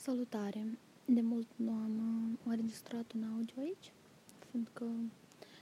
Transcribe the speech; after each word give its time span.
Salutare! 0.00 0.78
De 1.04 1.20
mult 1.20 1.46
nu 1.56 1.70
am 1.70 1.94
uh, 1.98 2.38
înregistrat 2.44 3.12
un 3.12 3.22
audio 3.22 3.54
aici, 3.58 3.92
fiindcă 4.50 4.84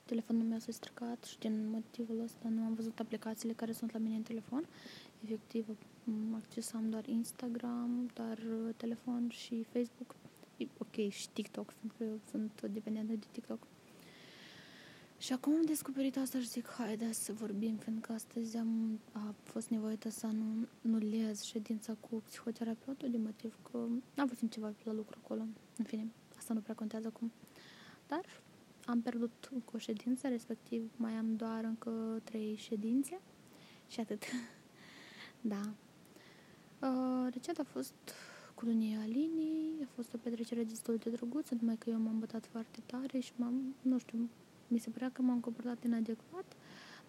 telefonul 0.05 0.43
meu 0.43 0.59
s-a 0.59 0.73
stricat 0.73 1.25
și 1.25 1.39
din 1.39 1.69
motivul 1.69 2.21
ăsta 2.21 2.49
nu 2.49 2.62
am 2.64 2.75
văzut 2.75 2.99
aplicațiile 2.99 3.53
care 3.54 3.72
sunt 3.72 3.93
la 3.93 3.99
mine 3.99 4.14
în 4.14 4.22
telefon. 4.22 4.67
Efectiv, 5.25 5.67
m- 5.71 6.35
accesam 6.35 6.91
doar 6.91 7.07
Instagram, 7.07 8.11
doar 8.14 8.38
uh, 8.38 8.75
telefon 8.77 9.29
și 9.30 9.62
Facebook. 9.62 10.14
E 10.57 10.66
Ok, 10.79 11.09
și 11.09 11.29
TikTok, 11.29 11.73
fiindcă 11.79 12.05
eu 12.05 12.21
sunt 12.30 12.62
dependentă 12.73 13.12
de 13.12 13.27
TikTok. 13.32 13.66
Și 15.19 15.33
acum 15.33 15.53
am 15.53 15.64
descoperit 15.64 16.17
asta 16.17 16.39
și 16.39 16.46
zic, 16.49 16.69
haide 16.69 17.12
să 17.12 17.32
vorbim, 17.32 17.77
fiindcă 17.77 18.12
astăzi 18.12 18.57
am 18.57 19.01
a 19.12 19.35
fost 19.43 19.69
nevoită 19.69 20.11
să 20.11 20.27
nu 20.27 20.67
nulez 20.81 21.43
ședința 21.43 21.96
cu 22.00 22.23
psihoterapeutul 22.25 23.11
de 23.11 23.17
motiv 23.17 23.59
că 23.71 23.79
am 24.17 24.27
văzut 24.27 24.50
ceva 24.50 24.73
la 24.82 24.93
lucru 24.93 25.18
acolo. 25.23 25.46
În 25.77 25.85
fine, 25.85 26.07
asta 26.37 26.54
nu 26.54 26.61
prea 26.61 26.75
contează 26.75 27.07
acum. 27.07 27.32
Dar 28.07 28.25
am 28.85 29.00
pierdut 29.00 29.49
încă 29.53 29.71
o 29.75 29.79
ședință, 29.79 30.29
respectiv 30.29 30.90
mai 30.96 31.13
am 31.13 31.37
doar 31.37 31.64
încă 31.64 32.20
trei 32.25 32.56
ședințe 32.56 33.20
și 33.89 34.01
atât. 34.01 34.23
da. 35.53 35.61
Uh, 36.81 37.33
recent 37.33 37.59
a 37.59 37.64
fost 37.64 37.95
cununia 38.55 39.01
Alinii, 39.01 39.78
a 39.83 39.89
fost 39.95 40.14
o 40.14 40.19
petrecere 40.23 40.64
destul 40.64 40.97
de 40.97 41.11
drăguță, 41.11 41.56
numai 41.61 41.77
că 41.77 41.91
eu 41.91 41.98
m-am 41.98 42.19
bătat 42.19 42.47
foarte 42.47 42.78
tare 42.87 43.19
și 43.19 43.33
m-am, 43.37 43.75
nu 43.83 43.98
știu, 43.98 44.28
mi 44.69 44.78
se 44.78 44.91
părea 44.91 45.11
că 45.11 45.22
m-am 45.22 45.41
comportat 45.41 45.84
inadecvat. 45.84 46.44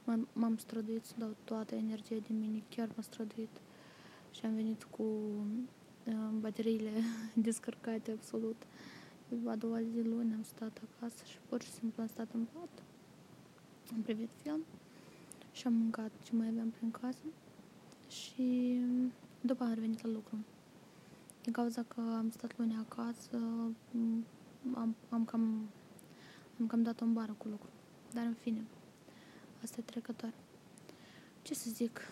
M-am, 0.03 0.27
m-am 0.33 0.57
străduit 0.57 1.05
să 1.05 1.13
dau 1.17 1.35
toată 1.43 1.75
energia 1.75 2.15
din 2.27 2.39
mine, 2.39 2.63
chiar 2.69 2.87
m-am 2.87 3.01
străduit. 3.01 3.61
Și 4.31 4.45
am 4.45 4.55
venit 4.55 4.83
cu 4.83 5.03
uh, 5.03 6.13
bateriile 6.39 6.91
descărcate 7.47 8.11
absolut. 8.11 8.55
A 9.45 9.55
doua 9.55 9.81
zi 9.81 10.01
luni 10.01 10.33
am 10.33 10.43
stat 10.43 10.81
acasă 10.89 11.23
și 11.25 11.37
pur 11.49 11.61
și 11.61 11.71
simplu 11.71 12.01
am 12.01 12.07
stat 12.07 12.27
în 12.33 12.45
pat. 12.53 12.83
Am 13.93 14.01
privit 14.01 14.29
film 14.41 14.61
și 15.51 15.67
am 15.67 15.73
mâncat 15.73 16.11
ce 16.23 16.35
mai 16.35 16.47
aveam 16.47 16.69
prin 16.69 16.91
casă. 16.91 17.25
Și 18.07 18.79
după 19.41 19.63
am 19.63 19.73
revenit 19.73 20.05
la 20.05 20.11
lucru. 20.11 20.37
Din 21.43 21.51
cauza 21.51 21.83
că 21.87 22.01
am 22.17 22.29
stat 22.29 22.57
luni 22.57 22.85
acasă, 22.89 23.37
am, 24.73 24.95
am 25.09 25.25
cam 25.25 25.69
am 26.59 26.67
cam 26.67 26.83
dat 26.83 27.01
o 27.01 27.05
bară 27.05 27.35
cu 27.37 27.47
lucru. 27.47 27.69
Dar 28.13 28.25
în 28.25 28.33
fine, 28.33 28.63
asta 29.63 29.75
e 29.79 29.83
trecător. 29.83 30.33
Ce 31.41 31.53
să 31.53 31.69
zic? 31.69 32.11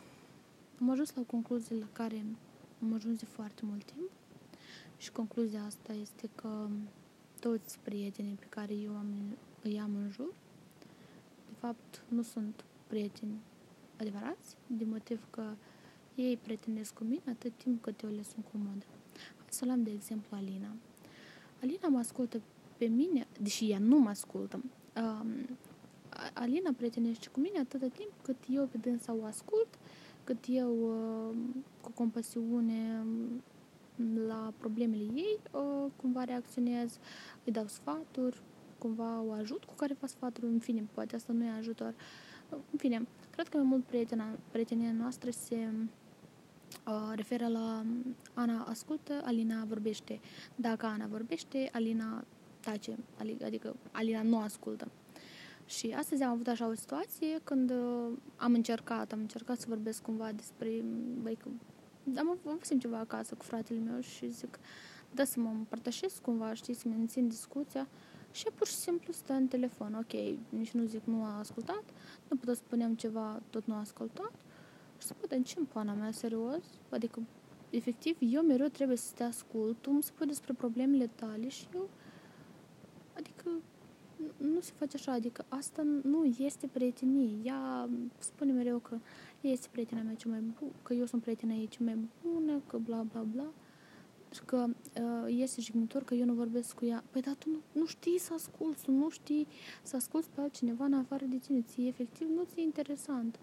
Am 0.80 0.90
ajuns 0.90 1.16
la 1.16 1.22
o 1.22 1.24
concluzie 1.24 1.76
la 1.76 1.88
care 1.94 2.26
am 2.82 2.94
ajuns 2.94 3.20
de 3.20 3.26
foarte 3.26 3.62
mult 3.66 3.84
timp 3.84 4.10
și 4.98 5.12
concluzia 5.12 5.64
asta 5.64 5.94
este 5.94 6.30
că 6.36 6.68
toți 7.40 7.80
prietenii 7.80 8.36
pe 8.36 8.46
care 8.50 8.74
eu 8.74 8.96
am, 8.96 9.08
îi 9.64 9.80
am 9.80 9.96
în 9.96 10.10
jur, 10.12 10.34
de 11.48 11.54
fapt, 11.60 12.04
nu 12.08 12.22
sunt 12.22 12.64
prieteni 12.88 13.40
adevărați, 14.00 14.58
de 14.68 14.86
motiv 14.86 15.28
că 15.30 15.54
ei 16.16 16.38
prietenesc 16.38 16.94
cu 16.94 17.04
mine 17.04 17.24
atât 17.30 17.52
timp 17.58 17.82
cât 17.82 18.02
eu 18.02 18.10
le 18.10 18.24
sunt 18.24 18.46
comodă. 18.52 18.86
Hai 19.38 19.48
să 19.50 19.66
luăm 19.66 19.84
de 19.84 19.92
exemplu 19.92 20.38
Alina. 20.38 20.76
Alina 21.62 21.88
mă 21.88 21.98
ascultă 21.98 22.42
pe 22.78 22.86
mine, 22.86 23.28
deși 23.42 23.72
ea 23.72 23.80
nu 23.80 23.98
mă 23.98 24.10
ascultă, 24.10 24.64
um, 24.96 25.58
Alina 26.34 26.72
prietenește 26.78 27.28
cu 27.30 27.40
mine 27.40 27.60
atâta 27.60 27.88
timp 27.88 28.12
cât 28.22 28.36
eu 28.50 28.66
pe 28.72 28.78
dânsa 28.78 29.16
o 29.22 29.26
ascult, 29.26 29.68
cât 30.24 30.46
eu 30.48 30.72
uh, 30.72 31.36
cu 31.82 31.92
compasiune 31.92 33.06
la 34.28 34.54
problemele 34.58 35.04
ei 35.04 35.40
uh, 35.52 35.92
cumva 35.96 36.24
reacționez, 36.24 36.98
îi 37.44 37.52
dau 37.52 37.68
sfaturi, 37.68 38.42
cumva 38.78 39.22
o 39.22 39.32
ajut 39.32 39.64
cu 39.64 39.74
care 39.74 39.94
fac 39.94 40.10
sfaturi, 40.10 40.46
în 40.46 40.60
fine, 40.60 40.88
poate 40.94 41.16
asta 41.16 41.34
nu 41.34 41.44
e 41.44 41.50
ajutor. 41.50 41.94
În 42.50 42.78
fine, 42.78 43.08
cred 43.30 43.48
că 43.48 43.58
mai 43.58 43.66
mult 43.66 43.84
prietena, 43.84 44.26
prietenia 44.52 44.92
noastră 44.92 45.30
se 45.30 45.70
uh, 46.88 47.12
referă 47.16 47.48
la 47.48 47.86
Ana 48.34 48.64
ascultă, 48.64 49.22
Alina 49.24 49.66
vorbește. 49.66 50.20
Dacă 50.56 50.86
Ana 50.86 51.06
vorbește, 51.06 51.70
Alina 51.72 52.26
tace, 52.66 52.98
adică 53.44 53.76
Alina 53.92 54.22
nu 54.22 54.40
ascultă. 54.40 54.88
Și 55.66 55.94
astăzi 55.98 56.24
am 56.24 56.32
avut 56.32 56.48
așa 56.48 56.68
o 56.68 56.74
situație 56.74 57.40
când 57.44 57.72
uh, 57.72 58.12
am 58.36 58.54
încercat, 58.54 59.12
am 59.12 59.20
încercat 59.20 59.60
să 59.60 59.66
vorbesc 59.70 60.02
cumva 60.02 60.32
despre, 60.32 60.84
băi, 61.22 61.36
că 61.36 61.48
am 62.18 62.30
avut 62.30 62.80
ceva 62.80 62.98
acasă 62.98 63.36
cu 63.36 63.44
fratele 63.44 63.80
meu 63.80 64.00
și 64.00 64.30
zic, 64.30 64.60
da 65.12 65.24
să 65.24 65.40
mă 65.40 65.50
împărtășesc 65.50 66.22
cumva, 66.22 66.54
știi, 66.54 66.74
să 66.74 66.88
mențin 66.88 67.28
discuția 67.28 67.88
și 68.32 68.46
pur 68.56 68.68
și 68.68 68.74
simplu 68.74 69.14
stă 69.14 69.34
în 69.34 69.48
telefon, 69.48 69.94
ok, 69.94 70.38
nici 70.50 70.72
nu 70.72 70.86
zic 70.86 71.02
nu 71.04 71.24
a 71.24 71.38
ascultat, 71.38 71.84
nu 72.30 72.36
putea 72.38 72.54
spunem 72.54 72.96
ceva, 72.96 73.42
tot 73.50 73.66
nu 73.66 73.74
a 73.74 73.80
ascultat 73.80 74.34
și 74.98 75.08
să 75.08 75.14
în 75.30 75.44
ce 75.44 75.60
pana 75.74 75.94
mea, 75.94 76.12
serios? 76.12 76.64
Adică, 76.90 77.22
efectiv, 77.70 78.18
eu 78.20 78.42
mereu 78.42 78.68
trebuie 78.68 78.98
să 78.98 79.12
te 79.16 79.24
ascult, 79.24 79.78
tu 79.82 79.90
îmi 79.94 80.04
spui 80.04 80.28
despre 80.28 80.54
problemele 80.54 81.10
tale 81.16 81.48
și 81.48 81.68
eu 81.74 81.90
Adică 83.18 83.50
nu 84.38 84.60
se 84.60 84.72
face 84.78 84.96
așa, 84.96 85.12
adică 85.12 85.46
asta 85.48 85.82
nu 86.04 86.36
este 86.38 86.68
prietenie. 86.68 87.38
Ea 87.44 87.90
spune 88.18 88.52
mereu 88.52 88.78
că 88.78 88.98
este 89.42 89.68
prietena 89.72 90.02
mea 90.02 90.16
cea 90.16 90.30
mai 90.30 90.40
bună, 90.40 90.72
că 90.84 90.94
eu 90.94 91.06
sunt 91.06 91.22
prietena 91.22 91.54
ei 91.54 91.68
cea 91.68 91.84
mai 91.84 91.98
bună, 92.24 92.62
că 92.68 92.78
bla 92.78 93.02
bla 93.12 93.22
bla. 93.22 93.48
Și 94.32 94.42
că 94.46 94.66
uh, 94.68 95.36
este 95.38 95.62
jignitor 95.62 96.04
că 96.04 96.14
eu 96.14 96.26
nu 96.26 96.34
vorbesc 96.34 96.76
cu 96.76 96.86
ea. 96.86 97.04
Păi 97.12 97.22
dar 97.22 97.34
tu 97.34 97.50
nu, 97.50 97.58
nu 97.72 97.86
știi 97.86 98.20
să 98.20 98.34
asculți, 98.34 98.84
tu 98.84 98.92
nu 98.92 99.10
știi 99.10 99.48
să 99.84 99.96
asculți 99.96 100.30
pe 100.30 100.42
altcineva 100.42 100.86
în 100.86 100.94
afară 100.94 101.26
de 101.26 101.38
tine. 101.38 101.62
Ție 101.62 101.88
efectiv 101.88 102.28
nu 102.36 102.44
ți-e 102.44 102.62
interesant. 102.62 103.40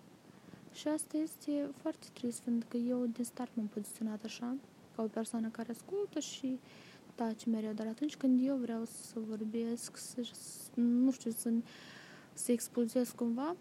Și 0.73 0.89
asta 0.89 1.17
este 1.17 1.71
foarte 1.77 2.07
trist, 2.13 2.41
pentru 2.41 2.69
că 2.69 2.77
eu 2.77 3.07
de 3.07 3.23
start 3.23 3.51
m-am 3.55 3.67
poziționat 3.67 4.25
așa, 4.25 4.57
ca 4.97 5.03
o 5.03 5.07
persoană 5.07 5.49
care 5.49 5.71
ascultă 5.71 6.21
și 6.21 6.47
uh, 6.47 6.92
taci 7.15 7.47
mereu, 7.47 7.73
dar 7.73 7.87
atunci 7.87 8.17
când 8.17 8.47
eu 8.47 8.57
vreau 8.57 8.85
să 8.85 9.21
vorbesc, 9.29 9.97
să, 9.97 10.21
nu 10.75 11.11
știu, 11.11 11.31
să, 11.31 11.53
să 12.33 12.53
expulzez 12.53 13.11
cumva, 13.11 13.57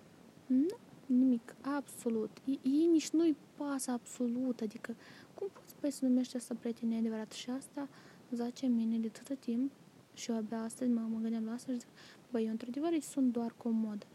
nu, 0.46 0.78
nimic, 1.06 1.56
absolut. 1.62 2.38
Ei 2.62 2.88
nici 2.92 3.10
nu-i 3.10 3.36
pasă 3.56 3.92
absolut, 3.92 4.62
adică 4.62 4.96
cum 5.34 5.48
poți 5.54 5.76
păi 5.76 5.92
să 5.92 6.06
numești 6.06 6.36
asta 6.36 6.56
prietenie 6.60 6.98
adevărat? 6.98 7.32
Și 7.32 7.50
asta 7.50 7.88
zace 8.32 8.66
mine 8.66 8.98
de 8.98 9.08
tot 9.08 9.40
timp 9.40 9.72
și 10.14 10.32
eu 10.32 10.38
abia 10.38 10.62
astăzi 10.62 10.90
mă, 10.90 11.02
mă 11.10 11.20
gândeam 11.20 11.46
la 11.46 11.52
asta 11.52 11.72
și 11.72 11.80
zic, 11.80 11.88
băi, 12.32 12.44
eu 12.44 12.50
într-adevăr 12.50 13.00
sunt 13.00 13.32
doar 13.32 13.54
comod. 13.58 14.08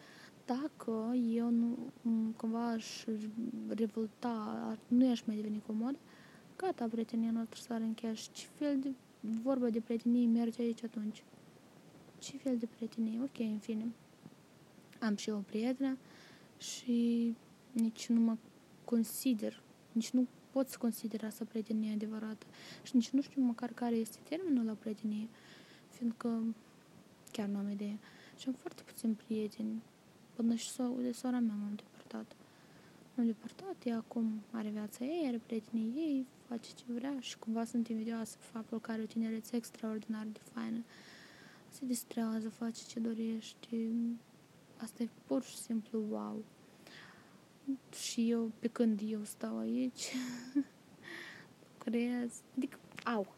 Dacă 0.44 1.14
eu 1.34 1.50
nu 1.50 1.78
cumva 2.36 2.70
aș 2.70 3.04
revolta, 3.68 4.78
nu 4.88 5.10
aș 5.10 5.22
mai 5.22 5.36
deveni 5.36 5.62
comod, 5.66 5.96
gata, 6.56 6.86
prietenia 6.90 7.30
noastră 7.30 7.60
s-ar 7.60 7.80
încheia 7.80 8.14
și 8.14 8.30
ce 8.30 8.46
fel 8.54 8.78
de 8.78 8.92
vorba 9.42 9.70
de 9.70 9.80
prietenie 9.80 10.26
merge 10.26 10.62
aici 10.62 10.82
atunci. 10.82 11.22
Ce 12.18 12.36
fel 12.36 12.56
de 12.56 12.66
prietenie? 12.66 13.20
Ok, 13.22 13.38
în 13.38 13.58
fine. 13.58 13.92
Am 15.00 15.16
și 15.16 15.28
eu 15.28 15.36
o 15.36 15.40
prietenă 15.40 15.98
și 16.58 17.34
nici 17.72 18.08
nu 18.08 18.20
mă 18.20 18.36
consider, 18.84 19.62
nici 19.92 20.10
nu 20.10 20.26
pot 20.50 20.68
să 20.68 20.76
consider 20.78 21.24
asta 21.24 21.44
prietenie 21.44 21.92
adevărată. 21.92 22.46
Și 22.82 22.96
nici 22.96 23.10
nu 23.10 23.20
știu 23.20 23.42
măcar 23.42 23.72
care 23.72 23.94
este 23.94 24.18
termenul 24.28 24.64
la 24.64 24.72
prietenie, 24.72 25.28
fiindcă 25.90 26.42
chiar 27.32 27.48
nu 27.48 27.58
am 27.58 27.70
idee. 27.70 27.98
Și 28.38 28.48
am 28.48 28.54
foarte 28.54 28.82
puțini 28.82 29.14
prieteni. 29.14 29.82
Până 30.34 30.54
și 30.54 30.70
so- 30.70 31.02
de 31.02 31.12
sora 31.12 31.38
mea 31.38 31.54
m-am 31.54 31.74
depărtat. 31.74 32.36
M-am 33.14 33.26
depărtat, 33.26 33.76
ea 33.84 33.96
acum 33.96 34.40
are 34.50 34.68
viața 34.68 35.04
ei, 35.04 35.24
are 35.26 35.40
prietenii 35.46 35.92
ei, 35.96 36.26
face 36.48 36.70
ce 36.74 36.84
vrea 36.88 37.16
și 37.20 37.38
cumva 37.38 37.64
sunt 37.64 37.88
invidioasă 37.88 38.36
faptul 38.40 38.80
că 38.80 38.90
are 38.90 39.02
o 39.02 39.06
tinerețe 39.06 39.56
extraordinar 39.56 40.26
de 40.32 40.40
faină. 40.52 40.84
Se 41.68 41.84
distrează, 41.84 42.48
face 42.48 42.82
ce 42.88 43.00
dorește. 43.00 43.90
Asta 44.76 45.02
e 45.02 45.08
pur 45.26 45.42
și 45.42 45.56
simplu 45.56 46.04
wow. 46.10 46.44
Și 47.92 48.30
eu, 48.30 48.50
pe 48.58 48.68
când 48.68 49.00
eu 49.08 49.24
stau 49.24 49.58
aici, 49.58 50.14
creez, 51.84 52.32
adică, 52.56 52.78
au. 53.04 53.34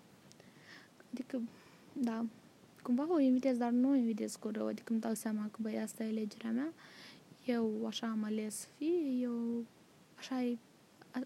Adică, 1.12 1.40
da, 1.92 2.24
cumva 2.82 3.12
o 3.12 3.18
invitez, 3.18 3.56
dar 3.56 3.70
nu 3.70 3.90
o 3.90 3.94
invitez 3.94 4.36
cu 4.36 4.48
rău, 4.48 4.66
adică 4.66 4.92
îmi 4.92 5.00
dau 5.00 5.14
seama 5.14 5.48
că, 5.50 5.58
băi, 5.60 5.78
asta 5.78 6.04
e 6.04 6.08
alegerea 6.08 6.50
mea. 6.50 6.72
Eu 7.44 7.86
așa 7.86 8.06
am 8.06 8.24
ales 8.24 8.56
să 8.56 8.66
fie, 8.76 9.10
eu 9.20 9.64
așa 10.18 10.42
e 10.42 10.58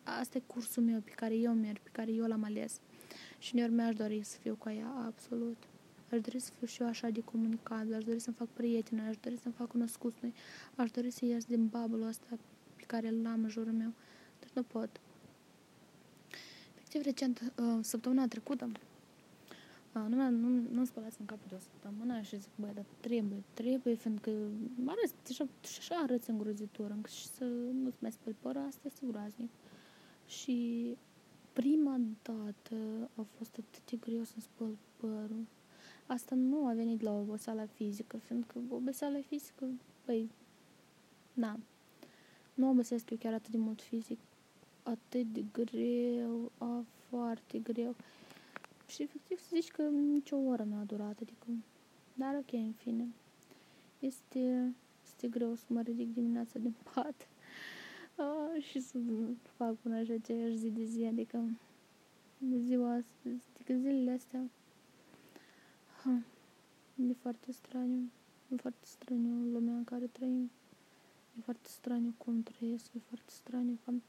asta 0.03 0.39
e 0.39 0.43
cursul 0.47 0.83
meu 0.83 1.01
pe 1.01 1.11
care 1.11 1.35
eu 1.35 1.53
merg, 1.53 1.79
pe 1.81 1.89
care 1.93 2.13
eu 2.13 2.27
l-am 2.27 2.45
ales. 2.45 2.81
Și 3.39 3.51
uneori 3.55 3.73
mi-aș 3.73 3.95
dori 3.95 4.23
să 4.23 4.37
fiu 4.41 4.55
cu 4.59 4.69
ea, 4.69 4.95
absolut. 5.07 5.57
Aș 6.11 6.21
dori 6.21 6.39
să 6.39 6.51
fiu 6.59 6.67
și 6.67 6.83
eu 6.83 6.89
așa 6.89 7.09
de 7.09 7.21
comunicabil, 7.21 7.95
aș 7.95 8.05
dori 8.05 8.19
să-mi 8.19 8.37
fac 8.37 8.49
prieteni, 8.49 9.01
aș 9.01 9.17
dori 9.17 9.37
să-mi 9.37 9.55
fac 9.55 9.69
cunoscuți 9.69 10.17
noi, 10.21 10.35
aș 10.75 10.91
dori 10.91 11.11
să 11.11 11.25
ies 11.25 11.45
din 11.45 11.67
bubble 11.67 12.07
ăsta 12.07 12.27
pe 12.77 12.83
care 12.87 13.09
îl 13.09 13.27
am 13.27 13.43
în 13.43 13.49
jurul 13.49 13.73
meu, 13.73 13.93
dar 14.41 14.51
nu 14.53 14.63
pot. 14.63 15.01
Efectiv, 16.75 17.03
recent, 17.03 17.53
uh, 17.57 17.79
săptămâna 17.81 18.27
trecută, 18.27 18.71
a, 19.93 19.99
nu, 19.99 20.31
nu, 20.31 20.63
nu 20.71 20.85
spălați 20.85 21.17
în 21.21 21.27
capul 21.27 21.47
de 21.49 21.55
o 21.55 21.59
săptămână 21.59 22.21
și 22.21 22.41
zic, 22.41 22.51
băi, 22.55 22.71
dar 22.75 22.85
trebuie, 23.01 23.43
trebuie, 23.55 23.95
fiindcă 23.95 24.31
arăți, 24.87 25.15
deja, 25.27 25.45
și 25.63 25.79
așa 25.79 25.95
arăți 25.95 26.31
îngrozitor, 26.31 26.91
încă 26.91 27.11
și 27.11 27.27
să 27.27 27.45
nu-ți 27.83 27.97
mai 27.99 28.13
speli 28.13 28.37
părul, 28.41 28.65
asta 28.67 28.81
este 28.85 29.07
groaznic. 29.07 29.51
Și 30.39 30.97
prima 31.53 32.01
dată 32.23 33.11
a 33.15 33.27
fost 33.37 33.51
atât 33.53 33.91
de 33.91 33.97
greu 33.97 34.23
să-mi 34.23 34.43
spăl 34.43 34.77
părul. 34.97 35.47
Asta 36.07 36.35
nu 36.35 36.67
a 36.67 36.73
venit 36.73 37.01
la 37.01 37.13
oboseala 37.13 37.67
fizică, 37.67 38.17
fiindcă 38.17 38.59
oboseala 38.69 39.19
fizică, 39.21 39.69
băi, 40.07 40.31
da, 41.35 41.59
nu 42.55 42.69
obosesc 42.69 43.11
eu 43.11 43.17
chiar 43.17 43.33
atât 43.33 43.51
de 43.51 43.59
mult 43.59 43.83
fizic, 43.83 44.19
atât 44.83 45.33
de 45.33 45.45
greu, 45.53 46.51
a, 46.59 46.85
foarte 47.09 47.59
greu. 47.59 47.97
Și 48.87 49.03
efectiv 49.03 49.39
să 49.39 49.49
zici 49.55 49.71
că 49.71 49.83
nicio 49.83 50.37
oră 50.37 50.63
nu 50.63 50.77
a 50.77 50.85
durat, 50.85 51.21
adică, 51.21 51.47
dar 52.15 52.35
ok, 52.35 52.53
în 52.53 52.73
fine. 52.73 53.09
Este, 53.99 54.75
este 55.05 55.29
greu 55.29 55.55
să 55.55 55.65
mă 55.67 55.81
ridic 55.81 56.13
dimineața 56.13 56.59
din 56.59 56.75
pat 56.95 57.15
uh, 57.21 57.32
și 58.59 58.81
să 58.81 58.99
fac 59.57 59.75
până 59.77 60.03
și 60.03 60.11
aceeași 60.11 60.57
zi 60.57 60.71
de 60.71 60.85
zi, 60.85 61.05
adică 61.05 61.45
ziua 62.65 62.93
asta, 62.95 63.29
adică 63.55 63.75
zilele 63.75 64.11
astea 64.11 64.51
ha, 66.03 66.23
e 67.09 67.13
foarte 67.13 67.53
straniu, 67.53 68.11
e 68.53 68.57
foarte 68.57 68.87
straniu 68.87 69.35
lumea 69.53 69.75
în 69.75 69.85
care 69.85 70.07
trăim, 70.07 70.51
e 71.39 71.41
foarte 71.43 71.69
straniu 71.69 72.15
cum 72.19 72.43
trăiesc, 72.43 72.95
e 72.95 72.99
foarte 73.09 73.31
straniu 73.33 73.79
cam 73.85 74.03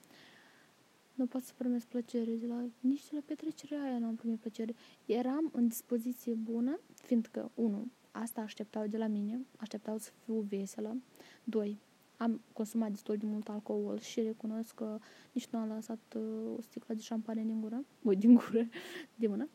nu 1.13 1.25
pot 1.25 1.43
să 1.43 1.53
primesc 1.57 1.85
plăcere 1.85 2.31
de 2.31 2.47
la, 2.47 2.63
nici 2.79 3.09
de 3.09 3.15
la 3.15 3.21
petrecerea 3.25 3.83
aia 3.83 3.97
n-am 3.97 4.15
primit 4.15 4.39
plăcere. 4.39 4.75
Eram 5.05 5.49
în 5.53 5.67
dispoziție 5.67 6.33
bună, 6.33 6.79
fiindcă, 6.93 7.51
unu, 7.53 7.91
asta 8.11 8.41
așteptau 8.41 8.87
de 8.87 8.97
la 8.97 9.07
mine, 9.07 9.39
așteptau 9.57 9.97
să 9.97 10.11
fiu 10.23 10.39
veselă, 10.39 10.97
doi, 11.43 11.77
am 12.23 12.41
consumat 12.53 12.89
destul 12.89 13.17
de 13.17 13.25
mult 13.25 13.49
alcool 13.49 13.99
și 13.99 14.21
recunosc 14.21 14.75
că 14.75 14.99
nici 15.31 15.47
nu 15.47 15.59
am 15.59 15.67
lăsat 15.67 15.99
uh, 16.15 16.57
o 16.57 16.61
sticlă 16.61 16.93
de 16.93 17.01
șampanie 17.01 17.43
din 17.43 17.61
gură, 17.61 17.85
voi 18.01 18.15
din 18.15 18.33
gură, 18.33 18.67
de 19.15 19.27
mână. 19.27 19.49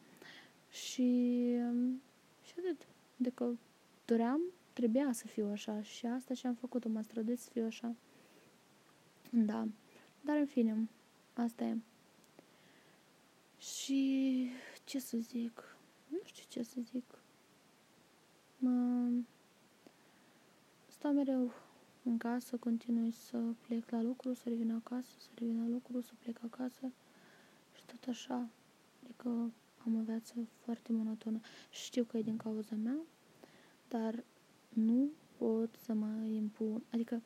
Și, 0.69 1.33
um, 1.69 2.03
și 2.43 2.55
atât. 2.59 2.87
De 3.17 3.31
că 3.31 3.51
doream, 4.05 4.41
trebuia 4.73 5.13
să 5.13 5.27
fiu 5.27 5.47
așa 5.47 5.83
și 5.83 6.07
asta 6.07 6.35
și 6.35 6.47
am 6.47 6.55
făcut-o, 6.55 6.89
m-a 6.89 7.03
străduit 7.03 7.39
să 7.39 7.51
fiu 7.53 7.65
așa. 7.65 7.95
Da. 9.31 9.69
Dar 10.21 10.37
în 10.37 10.47
fine, 10.47 10.89
asta 11.35 11.65
e. 11.65 11.77
Și 13.59 14.51
ce 14.85 14.99
să 14.99 15.17
zic? 15.17 15.77
Nu 16.09 16.19
știu 16.25 16.45
ce 16.49 16.63
să 16.63 16.81
zic. 16.81 17.19
Mă... 18.59 19.09
Stau 20.87 21.13
mereu 21.13 21.53
în 22.09 22.19
casă, 22.19 22.57
continui 22.57 23.11
să 23.11 23.39
plec 23.67 23.91
la 23.91 24.03
lucru, 24.03 24.33
să 24.33 24.49
revin 24.49 24.71
acasă, 24.71 25.09
să 25.19 25.29
revin 25.35 25.61
la 25.63 25.69
lucru, 25.69 26.01
să 26.01 26.13
plec 26.19 26.39
acasă 26.45 26.93
și 27.77 27.85
tot 27.87 28.09
așa. 28.09 28.49
Adică 29.05 29.29
am 29.85 29.97
o 29.99 30.03
viață 30.05 30.35
foarte 30.65 30.93
monotonă. 30.93 31.41
Știu 31.71 32.05
că 32.05 32.19
e 32.19 32.23
din 32.23 32.37
cauza 32.37 32.75
mea, 32.75 32.97
dar 33.89 34.25
nu 34.69 35.11
pot 35.37 35.75
să 35.85 35.93
mă 35.93 36.27
impun. 36.27 36.83
Adică 36.91 37.23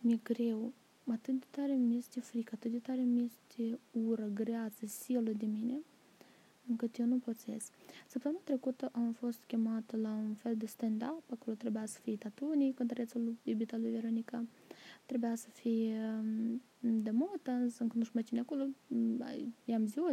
mi-e 0.00 0.20
greu. 0.22 0.72
Atât 1.12 1.38
de 1.38 1.46
tare 1.50 1.74
mi 1.74 1.96
este 1.96 2.20
frică, 2.20 2.50
atât 2.54 2.70
de 2.70 2.78
tare 2.78 3.00
mi 3.00 3.24
este 3.24 3.78
ură, 3.90 4.26
greață, 4.34 4.86
silă 4.86 5.30
de 5.30 5.46
mine, 5.46 5.80
încât 6.70 6.98
eu 6.98 7.06
nu 7.06 7.16
pot 7.16 7.38
să 7.38 7.50
ies. 7.50 7.70
Săptămâna 8.06 8.40
trecută 8.44 8.88
am 8.92 9.12
fost 9.12 9.44
chemată 9.46 9.96
la 9.96 10.10
un 10.10 10.34
fel 10.34 10.56
de 10.56 10.66
stand-up, 10.66 11.22
acolo 11.30 11.56
trebuia 11.56 11.86
să 11.86 11.98
fie 12.02 12.16
tatuni, 12.16 12.72
cântărețul 12.72 13.36
iubita 13.42 13.76
lui 13.76 13.90
Veronica, 13.90 14.44
trebuia 15.06 15.34
să 15.34 15.48
fie 15.48 15.98
um, 16.20 16.62
de 17.02 17.10
motă, 17.10 17.50
însă 17.50 17.82
încă 17.82 17.96
nu 17.96 18.02
știu 18.02 18.14
mai 18.14 18.28
cine 18.28 18.40
acolo, 18.40 18.66
mm, 18.86 19.24
i-am 19.64 19.86
ziua 19.86 20.12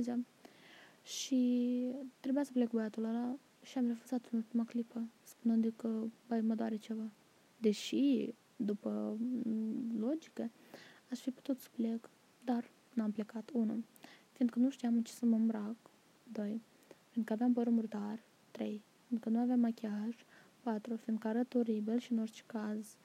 și 1.04 1.92
trebuia 2.19 2.44
să 2.44 2.51
plec 2.51 2.69
băiatul 2.69 3.04
ăla 3.04 3.38
și 3.63 3.77
am 3.77 3.88
refuzat 3.88 4.27
în 4.31 4.38
ultima 4.38 4.65
clipă, 4.65 5.07
spunând 5.24 5.74
că, 5.75 6.04
bai, 6.27 6.42
mă 6.42 6.56
doare 6.56 6.75
ceva. 6.75 7.12
Deși, 7.57 8.33
după 8.56 9.18
mm, 9.44 10.00
logică, 10.00 10.51
aș 11.12 11.19
fi 11.19 11.31
putut 11.31 11.59
să 11.59 11.68
plec, 11.71 12.09
dar 12.44 12.69
n-am 12.94 13.12
plecat, 13.12 13.50
unul, 13.54 13.83
fiindcă 14.31 14.59
nu 14.59 14.69
știam 14.69 15.01
ce 15.01 15.12
să 15.12 15.25
mă 15.25 15.36
îmbrac, 15.36 15.75
2. 16.31 16.62
Fiindcă 17.09 17.33
aveam 17.33 17.53
părul 17.53 17.74
murdar. 17.74 18.19
3. 18.51 18.83
Fiindcă 19.07 19.29
nu 19.29 19.39
aveam 19.39 19.59
machiaj. 19.59 20.15
4. 20.62 20.95
Fiindcă 20.95 21.27
arăt 21.27 21.53
oribil 21.53 22.00
și 22.00 22.12
în 22.12 22.19
orice 22.19 22.44
caz 22.45 22.97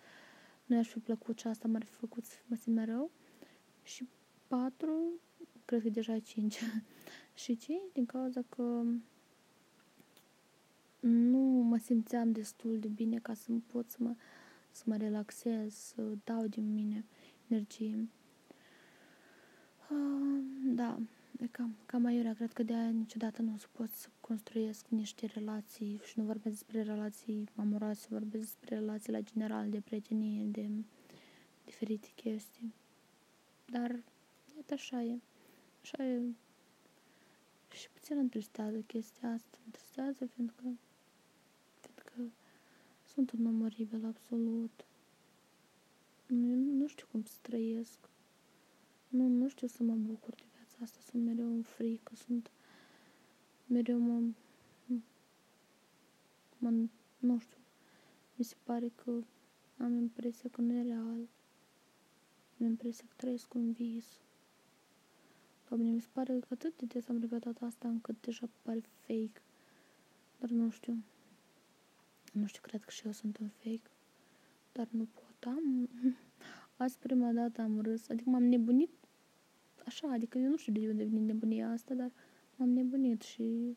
nu 0.66 0.74
i-aș 0.74 0.88
fi 0.88 0.98
plăcut 0.98 1.38
și 1.38 1.46
asta 1.46 1.68
m-ar 1.68 1.84
fi 1.84 1.92
făcut 1.92 2.24
să 2.24 2.36
mă 2.46 2.56
simt 2.56 2.76
mereu. 2.76 3.10
Și 3.82 4.08
4. 4.46 5.12
Cred 5.64 5.82
că 5.82 5.88
deja 5.88 6.18
5. 6.18 6.60
și 7.42 7.56
5 7.56 7.80
din 7.92 8.06
cauza 8.06 8.40
că 8.48 8.82
nu 11.00 11.38
mă 11.40 11.76
simțeam 11.76 12.32
destul 12.32 12.78
de 12.78 12.88
bine 12.88 13.18
ca 13.18 13.34
să 13.34 13.52
pot 13.66 13.90
să 13.90 13.96
mă, 14.00 14.14
să 14.70 14.82
mă 14.86 14.96
relaxez, 14.96 15.74
să 15.74 16.02
dau 16.24 16.46
din 16.46 16.72
mine 16.72 17.04
energie. 17.48 18.08
Uh, 19.90 20.44
da, 20.64 20.98
E 20.98 21.21
cam, 21.50 21.76
cam 21.86 22.04
aiurea, 22.04 22.34
cred 22.34 22.52
că 22.52 22.62
de 22.62 22.74
aia 22.74 22.90
niciodată 22.90 23.42
nu 23.42 23.52
o 23.54 23.56
să 23.56 23.66
pot 23.72 23.90
să 23.90 24.08
construiesc 24.20 24.86
niște 24.88 25.26
relații 25.26 26.00
și 26.04 26.18
nu 26.18 26.24
vorbesc 26.24 26.56
despre 26.56 26.82
relații 26.82 27.48
amoroase, 27.56 28.06
vorbesc 28.10 28.44
despre 28.44 28.74
relații 28.74 29.12
la 29.12 29.20
general, 29.20 29.70
de 29.70 29.80
prietenie, 29.80 30.44
de 30.44 30.68
diferite 31.64 32.08
chestii. 32.14 32.74
Dar, 33.66 33.90
iată, 34.56 34.74
așa 34.74 35.02
e. 35.02 35.18
Așa 35.82 36.04
e. 36.04 36.22
Și 37.72 37.88
puțin 37.90 38.16
întristează 38.16 38.78
chestia 38.78 39.28
asta. 39.28 39.58
Întristează 39.64 40.26
fiindcă, 40.26 40.62
fiindcă 41.80 42.32
sunt 43.12 43.30
un 43.30 43.46
om 43.46 43.62
oribil, 43.62 44.04
absolut. 44.06 44.84
Nu, 46.26 46.54
nu 46.54 46.86
știu 46.86 47.06
cum 47.10 47.24
să 47.24 47.36
trăiesc. 47.42 47.98
Nu, 49.08 49.28
nu 49.28 49.48
știu 49.48 49.66
să 49.66 49.82
mă 49.82 49.94
bucur 49.94 50.34
de 50.34 50.44
asta 50.82 50.98
sunt 51.10 51.24
mereu 51.24 51.46
în 51.46 51.62
frică, 51.62 52.14
sunt 52.14 52.50
mereu 53.66 53.98
mă, 53.98 54.22
mă, 56.58 56.70
nu 57.18 57.38
știu, 57.38 57.58
mi 58.36 58.44
se 58.44 58.56
pare 58.62 58.92
că 58.94 59.22
am 59.78 59.94
impresia 59.94 60.50
că 60.50 60.60
nu 60.60 60.72
e 60.72 60.82
real. 60.82 61.28
Am 62.60 62.66
impresia 62.66 63.04
că 63.08 63.14
trăiesc 63.16 63.54
un 63.54 63.72
vis. 63.72 64.06
Doamne, 65.68 65.90
mi 65.90 66.00
se 66.00 66.08
pare 66.12 66.38
că 66.38 66.46
atât 66.50 66.76
de 66.76 66.84
des 66.84 67.08
am 67.08 67.20
repetat 67.20 67.62
asta 67.62 67.88
încât 67.88 68.20
deja 68.20 68.48
pare 68.62 68.80
fake. 69.00 69.42
Dar 70.38 70.50
nu 70.50 70.70
știu. 70.70 71.02
Nu 72.32 72.46
știu, 72.46 72.60
cred 72.62 72.84
că 72.84 72.90
și 72.90 73.06
eu 73.06 73.12
sunt 73.12 73.38
un 73.38 73.48
fake. 73.48 73.90
Dar 74.72 74.88
nu 74.90 75.08
pot. 75.14 75.52
Am... 75.52 75.88
Azi 76.76 76.98
prima 76.98 77.32
dată 77.32 77.60
am 77.60 77.80
râs. 77.80 78.08
Adică 78.08 78.30
m-am 78.30 78.44
nebunit 78.44 78.90
așa, 79.86 80.08
adică 80.08 80.38
eu 80.38 80.48
nu 80.48 80.56
știu 80.56 80.72
de 80.72 80.88
unde 80.88 81.04
vine 81.04 81.20
nebunia 81.20 81.70
asta, 81.70 81.94
dar 81.94 82.10
m-am 82.56 82.68
nebunit 82.68 83.22
și 83.22 83.76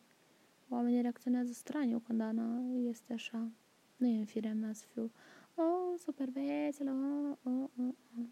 oamenii 0.68 1.00
reacționează 1.00 1.52
straniu 1.52 1.98
când 1.98 2.20
Ana 2.20 2.60
este 2.88 3.12
așa. 3.12 3.50
Nu 3.96 4.06
e 4.06 4.18
în 4.18 4.24
firea 4.24 4.54
mea 4.54 4.72
să 4.72 4.84
fiu, 4.92 5.10
oh, 5.54 5.98
super 5.98 6.28
veselă, 6.28 6.90
oh, 6.90 7.52
oh, 7.52 7.68
oh, 7.78 7.94
oh. 8.18 8.26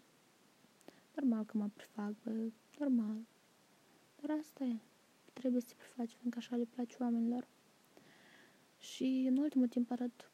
Normal 1.15 1.45
că 1.45 1.57
mă 1.57 1.69
prefac, 1.73 2.13
bă, 2.23 2.31
normal. 2.79 3.17
Dar 4.21 4.37
asta 4.37 4.63
e. 4.63 4.77
Trebuie 5.33 5.61
să 5.61 5.67
te 5.67 5.73
prefaci, 5.77 6.15
fiindcă 6.15 6.39
așa 6.39 6.55
le 6.55 6.67
place 6.75 6.95
oamenilor. 6.99 7.47
Și 8.77 9.25
în 9.29 9.37
ultimul 9.37 9.67
timp 9.67 9.91
arăt 9.91 10.31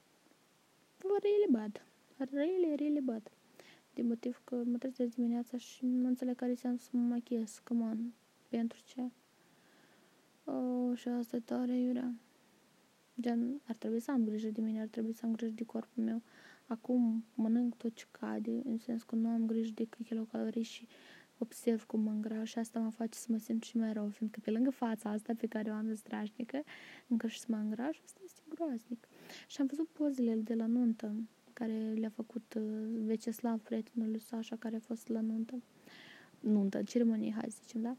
really 0.98 1.52
bad. 1.52 1.86
Really, 2.18 2.76
really 2.76 3.02
bad 3.02 3.32
de 3.94 4.02
motiv 4.02 4.42
că 4.44 4.62
mă 4.66 4.78
trezesc 4.78 5.16
dimineața 5.16 5.58
și 5.58 5.86
nu 5.86 6.08
înțeleg 6.08 6.36
care 6.36 6.54
sens 6.54 6.82
să 6.82 6.90
mă 6.92 7.02
machiez, 7.02 7.62
come 7.64 7.84
on, 7.84 8.14
pentru 8.50 8.80
ce? 8.86 9.02
Oh, 10.44 10.98
și 10.98 11.08
asta 11.08 11.36
e 11.36 11.40
tare 11.40 11.78
iurea. 11.78 12.14
Gen, 13.20 13.62
ar 13.68 13.76
trebui 13.76 14.00
să 14.00 14.12
am 14.12 14.24
grijă 14.24 14.50
de 14.50 14.62
mine, 14.62 14.82
ar 14.82 14.88
trebui 14.88 15.14
să 15.14 15.26
am 15.26 15.36
grijă 15.36 15.54
de 15.56 15.64
corpul 15.64 16.04
meu. 16.04 16.22
Acum 16.68 17.26
mănânc 17.36 17.76
tot 17.76 17.94
ce 17.94 18.06
cade, 18.12 18.62
în 18.64 18.78
sens 18.78 19.04
că 19.04 19.16
nu 19.16 19.30
am 19.30 19.46
grijă 19.46 19.72
de 19.76 19.88
kilocalorii 20.06 20.64
și 20.64 20.88
observ 21.38 21.84
cum 21.84 22.00
mă 22.00 22.12
îngraș 22.12 22.50
și 22.50 22.60
asta 22.60 22.80
mă 22.80 22.90
face 22.90 23.18
să 23.18 23.28
mă 23.30 23.38
simt 23.38 23.64
și 23.64 23.78
mai 23.78 23.94
rău, 23.94 24.08
fiindcă 24.08 24.40
pe 24.44 24.52
lângă 24.52 24.70
fața 24.70 25.10
asta 25.10 25.34
pe 25.38 25.48
care 25.48 25.70
o 25.70 25.74
am 25.74 25.88
de 25.88 25.94
strașnică, 25.94 26.64
încă 27.08 27.28
și 27.28 27.40
să 27.40 27.46
mă 27.50 27.56
îngraș, 27.56 28.00
asta 28.04 28.20
este 28.24 28.42
groaznic. 28.50 29.08
Și 29.48 29.62
am 29.62 29.66
văzut 29.66 29.88
pozele 29.88 30.36
de 30.36 30.54
la 30.54 30.66
nuntă, 30.66 31.16
care 31.54 31.94
le-a 31.96 32.10
făcut 32.10 32.54
uh, 32.58 32.64
Veceslav, 33.06 33.60
prietenul 33.60 34.10
lui 34.10 34.20
Sasha, 34.20 34.56
care 34.56 34.76
a 34.76 34.80
fost 34.80 35.08
la 35.08 35.22
nuntă, 35.22 35.62
nuntă, 36.40 36.84
ceremonie, 36.84 37.32
hai 37.32 37.50
să 37.50 37.58
zicem, 37.62 37.82
da? 37.82 37.96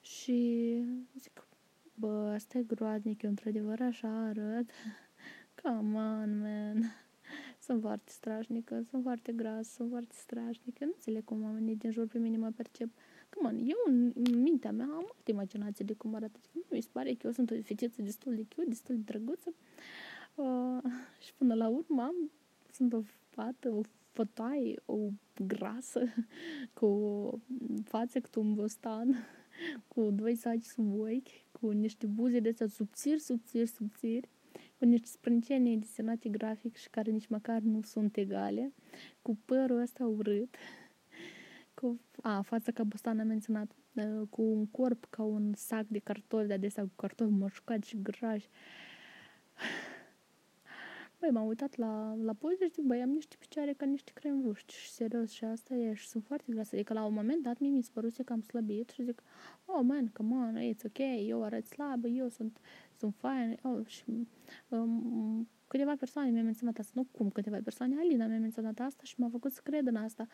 Și 0.00 0.82
zic, 1.18 1.46
bă, 1.94 2.32
asta 2.34 2.58
e 2.58 2.62
groaznic, 2.62 3.22
eu 3.22 3.30
într-adevăr 3.30 3.80
așa 3.80 4.08
arăt. 4.08 4.70
Come 5.62 5.98
on, 5.98 6.40
man. 6.40 6.84
Sunt 7.66 7.80
foarte 7.80 8.10
strașnică, 8.12 8.84
sunt 8.90 9.02
foarte 9.02 9.32
gras, 9.32 9.68
sunt 9.68 9.90
foarte 9.90 10.14
strașnică. 10.14 10.84
Nu 10.84 10.90
înțeleg 10.94 11.24
cum 11.24 11.42
oamenii 11.42 11.76
din 11.76 11.90
jur 11.90 12.06
pe 12.06 12.18
mine 12.18 12.36
mă 12.36 12.50
percep. 12.56 12.90
Come 13.30 13.48
on, 13.48 13.58
eu 13.58 13.76
în 13.86 14.12
mintea 14.42 14.72
mea 14.72 14.86
am 14.86 15.12
multă 15.12 15.30
imaginație 15.30 15.84
de 15.84 15.92
cum 15.92 16.14
arată. 16.14 16.38
Mi 16.70 16.80
se 16.80 16.88
pare 16.92 17.12
că 17.12 17.26
eu 17.26 17.32
sunt 17.32 17.50
o 17.50 17.54
fetiță 17.62 18.02
destul 18.02 18.34
de 18.34 18.44
cute, 18.54 18.68
destul 18.68 18.94
de 18.94 19.00
drăguță. 19.04 19.54
Uh, 20.34 20.90
și 21.24 21.34
până 21.34 21.54
la 21.54 21.68
urmă 21.68 22.02
am, 22.02 22.30
sunt 22.80 22.92
o 22.92 23.02
fată, 23.28 23.70
o 23.70 23.80
fătaie, 24.10 24.82
o 24.84 24.98
grasă, 25.46 26.04
cu 26.78 26.86
o 26.86 27.38
față 27.84 28.20
cu 28.20 28.40
un 28.40 28.54
bostan, 28.54 29.16
cu 29.88 30.10
doi 30.10 30.34
saci 30.34 30.62
sub 30.62 31.00
ochi, 31.00 31.50
cu 31.52 31.70
niște 31.70 32.06
buze 32.06 32.40
de 32.40 32.48
astea 32.48 32.66
subțiri, 32.66 33.20
subțiri, 33.20 33.66
subțiri, 33.66 34.28
cu 34.78 34.84
niște 34.84 35.06
sprâncenii 35.06 35.76
desenate 35.76 36.28
grafic 36.28 36.76
și 36.76 36.90
care 36.90 37.10
nici 37.10 37.26
măcar 37.26 37.60
nu 37.60 37.82
sunt 37.82 38.16
egale, 38.16 38.72
cu 39.22 39.38
părul 39.44 39.80
ăsta 39.80 40.06
urât, 40.06 40.54
cu, 41.78 42.00
a, 42.22 42.40
fața 42.40 42.72
ca 42.72 42.84
bostan 42.84 43.18
am 43.18 43.26
menționat, 43.26 43.72
ă, 43.96 44.26
cu 44.30 44.42
un 44.42 44.66
corp 44.66 45.06
ca 45.10 45.22
un 45.22 45.52
sac 45.54 45.86
de 45.86 45.98
cartofi, 45.98 46.46
de 46.46 46.52
adesea 46.52 46.82
cu 46.82 46.92
cartofi 46.96 47.32
moșcați 47.32 47.88
și 47.88 48.02
grași. 48.02 48.48
Băi, 51.20 51.30
m-am 51.30 51.46
uitat 51.46 51.76
la, 51.76 52.14
la 52.22 52.32
poze 52.32 52.64
și 52.64 52.72
zic, 52.72 52.84
băi, 52.84 53.02
am 53.02 53.10
niște 53.10 53.36
picioare 53.38 53.72
ca 53.72 53.86
niște 53.86 54.10
cremruști 54.14 54.74
și 54.74 54.90
serios 54.90 55.30
și 55.30 55.44
asta 55.44 55.74
e 55.74 55.94
și 55.94 56.08
sunt 56.08 56.24
foarte 56.24 56.52
grase. 56.52 56.74
Adică 56.74 56.92
la 56.92 57.04
un 57.04 57.14
moment 57.14 57.42
dat 57.42 57.58
mie 57.58 57.70
mi 57.70 57.82
se 57.82 57.90
păruse 57.92 58.22
că 58.22 58.32
am 58.32 58.40
slăbit 58.40 58.90
și 58.90 59.02
zic, 59.02 59.22
oh 59.64 59.80
man, 59.82 60.06
come 60.06 60.34
on, 60.34 60.72
it's 60.72 60.84
ok, 60.86 60.98
eu 61.26 61.42
arăt 61.44 61.66
slabă, 61.66 62.08
eu 62.08 62.28
sunt, 62.28 62.58
sunt 62.98 63.14
fine. 63.20 63.58
Oh, 63.62 63.86
și 63.86 64.04
um, 64.68 65.48
câteva 65.66 65.94
persoane 65.96 66.30
mi-au 66.30 66.44
menționat 66.44 66.78
asta, 66.78 66.92
nu 66.94 67.06
cum 67.10 67.30
câteva 67.30 67.58
persoane, 67.64 67.96
Alina 67.98 68.26
mi-a 68.26 68.38
menționat 68.38 68.78
asta 68.78 69.02
și 69.04 69.14
m-a 69.20 69.28
făcut 69.28 69.52
să 69.52 69.60
cred 69.64 69.86
în 69.86 69.96
asta. 69.96 70.26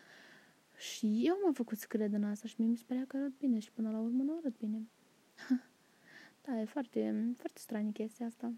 Și 0.77 1.21
eu 1.25 1.39
m-am 1.43 1.53
făcut 1.53 1.77
să 1.77 1.85
cred 1.89 2.13
în 2.13 2.23
asta 2.23 2.47
și 2.47 2.55
mie 2.57 2.67
mi 2.67 2.77
se 2.77 2.83
părea 2.87 3.05
că 3.07 3.17
arăt 3.17 3.37
bine 3.37 3.59
și 3.59 3.71
până 3.71 3.91
la 3.91 3.99
urmă 3.99 4.23
nu 4.23 4.37
arăt 4.37 4.57
bine. 4.57 4.87
da, 6.45 6.61
e 6.61 6.65
foarte, 6.65 7.33
foarte 7.37 7.59
stranie 7.59 7.91
chestia 7.91 8.25
asta. 8.25 8.53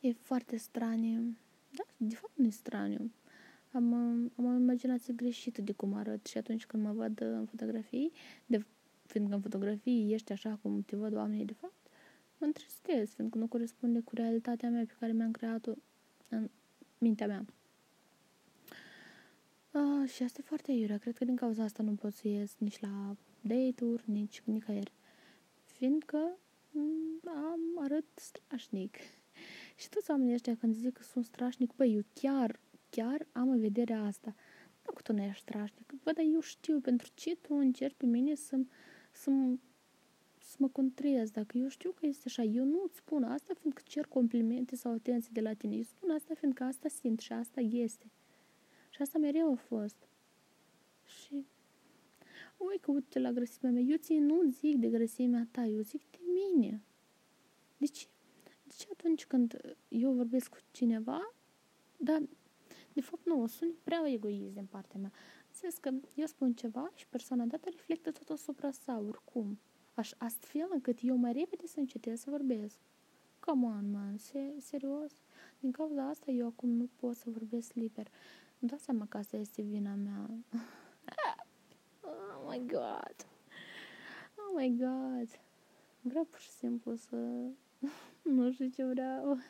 E 0.00 0.12
foarte 0.12 0.56
stranie. 0.56 1.36
Da, 1.70 1.82
de 1.96 2.14
fapt 2.14 2.32
nu 2.36 2.46
e 2.46 2.50
straniu. 2.50 3.10
Am, 3.72 3.94
am 4.36 4.44
o 4.44 4.52
imaginație 4.52 5.14
greșită 5.14 5.62
de 5.62 5.72
cum 5.72 5.94
arăt 5.94 6.26
și 6.26 6.38
atunci 6.38 6.66
când 6.66 6.82
mă 6.82 6.92
văd 6.92 7.20
în 7.20 7.46
fotografii, 7.46 8.12
de, 8.46 8.64
fiindcă 9.06 9.34
în 9.34 9.40
fotografii 9.40 10.12
ești 10.12 10.32
așa 10.32 10.58
cum 10.62 10.82
te 10.82 10.96
văd 10.96 11.14
oamenii 11.14 11.44
de 11.44 11.52
fapt, 11.52 11.86
mă 12.38 12.46
întristez, 12.46 13.10
fiindcă 13.10 13.38
nu 13.38 13.46
corespunde 13.46 14.00
cu 14.00 14.14
realitatea 14.14 14.70
mea 14.70 14.84
pe 14.86 14.94
care 14.98 15.12
mi-am 15.12 15.30
creat-o 15.30 15.72
în 16.28 16.50
mintea 16.98 17.26
mea. 17.26 17.44
Uh, 19.70 20.08
și 20.08 20.22
asta 20.22 20.38
e 20.40 20.46
foarte 20.46 20.72
iurea. 20.72 20.98
Cred 20.98 21.16
că 21.16 21.24
din 21.24 21.36
cauza 21.36 21.62
asta 21.62 21.82
nu 21.82 21.94
pot 21.94 22.12
să 22.12 22.28
ies 22.28 22.54
nici 22.58 22.80
la 22.80 23.16
date-uri, 23.40 24.02
nici 24.06 24.42
nicăieri. 24.44 24.92
Fiindcă 25.64 26.38
mm, 26.70 27.20
am 27.24 27.60
arăt 27.82 28.04
strașnic. 28.14 28.96
Și 29.80 29.88
toți 29.88 30.10
oamenii 30.10 30.34
ăștia 30.34 30.56
când 30.56 30.74
zic 30.74 30.92
că 30.92 31.02
sunt 31.02 31.24
strașnic, 31.24 31.72
băi, 31.76 31.94
eu 31.94 32.02
chiar, 32.14 32.60
chiar 32.90 33.26
am 33.32 33.50
în 33.50 33.60
vedere 33.60 33.92
asta. 33.92 34.34
Nu 34.86 34.92
că 34.92 35.02
tu 35.02 35.12
nu 35.12 35.22
ești 35.22 35.40
strașnic. 35.40 35.92
Bă, 36.02 36.12
dar 36.12 36.24
eu 36.32 36.40
știu 36.40 36.80
pentru 36.80 37.10
ce 37.14 37.36
tu 37.36 37.54
încerci 37.54 37.96
pe 37.96 38.06
mine 38.06 38.34
să, 38.34 38.58
să, 39.12 39.30
să 40.38 40.56
mă 40.58 40.68
contrez. 40.68 41.30
Dacă 41.30 41.58
eu 41.58 41.68
știu 41.68 41.90
că 41.90 42.06
este 42.06 42.22
așa, 42.26 42.42
eu 42.42 42.64
nu 42.64 42.82
îți 42.86 42.96
spun 42.96 43.22
asta 43.22 43.54
fiindcă 43.60 43.82
cer 43.84 44.06
complimente 44.06 44.76
sau 44.76 44.92
atenție 44.92 45.30
de 45.32 45.40
la 45.40 45.52
tine. 45.52 45.76
Eu 45.76 45.82
spun 45.82 46.10
asta 46.10 46.34
fiindcă 46.34 46.64
asta 46.64 46.88
simt 46.88 47.20
și 47.20 47.32
asta 47.32 47.60
este. 47.60 48.10
Și 48.90 49.02
asta 49.02 49.18
mereu 49.18 49.52
a 49.52 49.56
fost. 49.56 50.08
Și 51.04 51.46
ui 52.56 52.78
că 52.80 52.90
uite 52.90 53.18
la 53.18 53.32
grăsimea 53.32 53.72
mea. 53.72 53.82
Eu 53.82 53.96
ție 53.96 54.18
nu 54.18 54.42
zic 54.50 54.76
de 54.76 54.88
grăsimea 54.88 55.48
ta, 55.50 55.64
eu 55.64 55.80
zic 55.80 56.02
de 56.10 56.18
mine. 56.32 56.82
De 59.02 59.14
ce? 59.14 59.14
De 59.14 59.14
ce 59.14 59.26
atunci 59.26 59.26
când 59.26 59.76
eu 59.88 60.12
vorbesc 60.12 60.50
cu 60.50 60.56
cineva, 60.70 61.34
dar 61.96 62.22
de 62.92 63.00
fapt 63.00 63.26
nu, 63.26 63.46
sunt 63.46 63.74
prea 63.82 64.02
egoist 64.06 64.52
din 64.52 64.66
partea 64.66 65.00
mea. 65.00 65.12
Înțeles 65.46 65.76
că 65.76 65.90
eu 66.14 66.26
spun 66.26 66.54
ceva 66.54 66.90
și 66.94 67.06
persoana 67.06 67.44
dată 67.44 67.68
reflectă 67.68 68.10
tot 68.10 68.28
asupra 68.28 68.70
sa, 68.70 68.98
oricum. 68.98 69.58
Aș, 69.94 70.12
astfel 70.18 70.68
încât 70.70 70.98
eu 71.02 71.16
mai 71.16 71.32
repede 71.32 71.66
să 71.66 71.78
încetez 71.78 72.20
să 72.20 72.30
vorbesc. 72.30 72.78
Come 73.38 73.66
on, 73.66 73.90
man, 73.90 74.16
se, 74.16 74.54
serios? 74.58 75.12
Din 75.60 75.70
cauza 75.70 76.08
asta 76.08 76.30
eu 76.30 76.46
acum 76.46 76.68
nu 76.68 76.88
pot 76.96 77.16
să 77.16 77.30
vorbesc 77.30 77.72
liber. 77.72 78.06
Îmi 78.58 78.70
dau 78.70 78.78
seama 78.78 79.06
că 79.06 79.16
asta 79.16 79.36
este 79.36 79.62
vina 79.62 79.94
mea. 79.94 80.30
oh 82.00 82.48
my 82.48 82.66
god. 82.66 83.14
Oh 84.36 84.56
my 84.56 84.76
god. 84.76 85.40
Vreau 86.00 86.24
pur 86.24 86.38
și 86.38 86.50
simplu 86.50 86.94
să... 86.94 87.16
nu 88.36 88.52
știu 88.52 88.68
ce 88.68 88.84
vreau. 88.84 89.34
Nu 89.34 89.40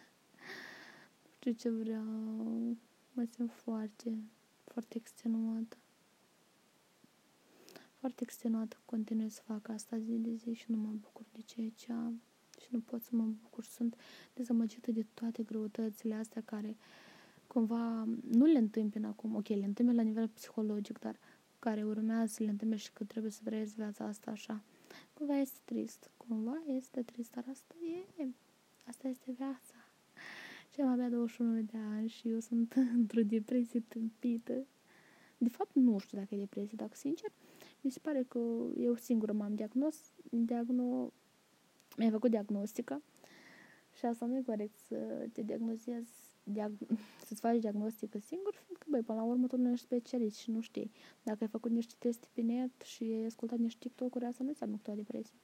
știu 1.36 1.52
ce 1.52 1.70
vreau. 1.70 2.04
Mă 3.12 3.24
simt 3.30 3.52
foarte, 3.52 4.18
foarte 4.64 4.96
extenuată. 4.96 5.76
Foarte 7.98 8.22
extenuată. 8.22 8.76
Continui 8.84 9.28
să 9.28 9.42
fac 9.44 9.68
asta 9.68 9.98
zi 9.98 10.12
de 10.12 10.34
zi 10.34 10.52
și 10.52 10.70
nu 10.70 10.76
mă 10.76 10.90
bucur 11.00 11.24
de 11.32 11.40
ceea 11.40 11.70
ce 11.74 11.92
am. 11.92 12.22
Și 12.60 12.66
nu 12.70 12.80
pot 12.80 13.02
să 13.02 13.10
mă 13.12 13.24
bucur. 13.42 13.64
Sunt 13.64 13.96
dezamăgită 14.34 14.90
de 14.90 15.06
toate 15.14 15.42
greutățile 15.42 16.14
astea 16.14 16.42
care 16.44 16.68
uh, 16.68 17.10
cumva 17.52 18.04
nu 18.30 18.44
le 18.44 18.58
întâmpin 18.58 19.04
acum, 19.04 19.34
ok, 19.36 19.48
le 19.48 19.64
întâmpin 19.64 19.94
la 19.94 20.02
nivel 20.02 20.28
psihologic, 20.28 20.98
dar 20.98 21.16
care 21.58 21.84
urmează 21.84 22.32
să 22.32 22.42
le 22.42 22.50
întâmpin 22.50 22.76
și 22.76 22.92
că 22.92 23.04
trebuie 23.04 23.32
să 23.32 23.40
trăiesc 23.44 23.74
viața 23.74 24.04
asta 24.04 24.30
așa. 24.30 24.62
Cumva 25.14 25.36
este 25.38 25.58
trist, 25.64 26.10
cumva 26.16 26.62
este 26.66 27.02
trist, 27.02 27.30
dar 27.30 27.44
asta 27.50 27.74
e, 28.18 28.24
asta 28.90 29.08
este 29.08 29.32
viața. 29.32 29.74
Și 30.72 30.80
am 30.80 30.88
abia 30.88 31.08
21 31.08 31.62
de 31.62 31.78
ani 31.96 32.08
și 32.08 32.28
eu 32.28 32.40
sunt 32.40 32.72
într-o 32.98 33.22
depresie 33.22 33.80
tâmpită. 33.88 34.66
De 35.38 35.48
fapt, 35.48 35.70
nu 35.74 35.98
știu 35.98 36.18
dacă 36.18 36.34
e 36.34 36.38
depresie, 36.38 36.76
dacă 36.76 36.94
sincer, 36.94 37.32
mi 37.80 37.90
se 37.90 37.98
pare 37.98 38.24
că 38.28 38.38
eu 38.76 38.94
singură 38.94 39.32
m-am 39.32 39.54
diagnos, 39.54 40.12
diagno, 40.30 41.12
mi-a 41.96 42.10
făcut 42.10 42.30
diagnostica 42.30 43.02
și 43.92 44.06
asta 44.06 44.26
nu 44.26 44.36
e 44.36 44.42
corect 44.42 44.78
să 44.78 45.28
te 45.32 45.42
diagnozezi 45.42 46.12
diag- 46.42 46.86
să-ți 47.26 47.40
faci 47.40 47.60
diagnostică 47.60 48.18
singur, 48.18 48.54
fiindcă, 48.64 48.86
băi, 48.90 49.02
până 49.02 49.18
la 49.18 49.24
urmă 49.24 49.46
tu 49.46 49.56
nu 49.56 49.70
ești 49.70 49.84
specialist 49.84 50.36
și 50.36 50.50
nu 50.50 50.60
știi. 50.60 50.90
Dacă 51.22 51.38
ai 51.40 51.48
făcut 51.48 51.70
niște 51.70 51.94
teste 51.98 52.26
pe 52.32 52.40
net 52.40 52.80
și 52.82 53.02
ai 53.02 53.24
ascultat 53.24 53.58
niște 53.58 53.78
TikTok-uri, 53.80 54.24
asta 54.24 54.42
nu 54.42 54.48
înseamnă 54.48 54.76
că 54.76 54.82
tu 54.82 54.90
ai 54.90 54.96
depresie. 54.96 55.34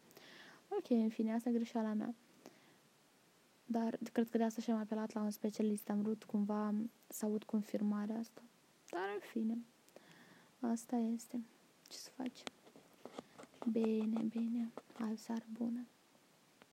Ok, 0.68 0.90
în 0.90 1.08
fine, 1.08 1.32
asta 1.32 1.48
e 1.48 1.52
greșeala 1.52 1.92
mea. 1.92 2.14
Dar 3.66 3.98
cred 4.12 4.28
că 4.30 4.38
de 4.38 4.44
asta 4.44 4.60
și-am 4.60 4.78
apelat 4.78 5.12
la 5.12 5.20
un 5.20 5.30
specialist. 5.30 5.88
Am 5.88 6.02
vrut 6.02 6.24
cumva 6.24 6.74
să 7.06 7.24
aud 7.24 7.42
confirmarea 7.44 8.18
asta. 8.18 8.42
Dar 8.90 9.02
în 9.14 9.20
fine, 9.20 9.58
asta 10.60 10.96
este. 10.96 11.40
Ce 11.88 11.96
să 11.96 12.10
faci? 12.16 12.42
Bine, 13.70 14.22
bine. 14.22 14.72
Ai 15.08 15.16
seară 15.16 15.44
bună. 15.52 15.86